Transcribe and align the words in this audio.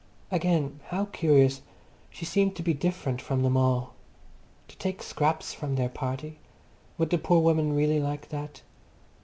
Again, 0.31 0.79
how 0.87 1.05
curious, 1.05 1.61
she 2.09 2.25
seemed 2.25 2.55
to 2.55 2.63
be 2.63 2.73
different 2.73 3.21
from 3.21 3.43
them 3.43 3.55
all. 3.55 3.93
To 4.69 4.77
take 4.77 5.03
scraps 5.03 5.53
from 5.53 5.75
their 5.75 5.89
party. 5.89 6.39
Would 6.97 7.11
the 7.11 7.19
poor 7.19 7.41
woman 7.41 7.75
really 7.75 7.99
like 7.99 8.29
that? 8.29 8.63